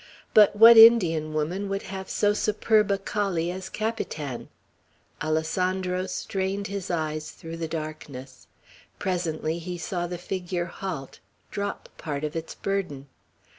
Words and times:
But 0.33 0.55
what 0.55 0.77
Indian 0.77 1.31
woman 1.31 1.69
would 1.69 1.83
have 1.83 2.09
so 2.09 2.33
superb 2.33 2.89
a 2.89 2.97
collie 2.97 3.51
as 3.51 3.69
Capitan? 3.69 4.49
Alessandro 5.21 6.07
strained 6.07 6.65
his 6.65 6.89
eyes 6.89 7.29
through 7.29 7.57
the 7.57 7.67
darkness. 7.67 8.47
Presently 8.97 9.59
he 9.59 9.77
saw 9.77 10.07
the 10.07 10.17
figure 10.17 10.65
halt, 10.65 11.19
drop 11.51 11.87
part 11.99 12.23
of 12.23 12.35
its 12.35 12.55
burden. 12.55 13.09